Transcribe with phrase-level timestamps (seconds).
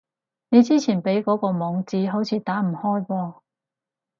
[0.49, 3.35] 你之前畀嗰個網址，好似打唔開噃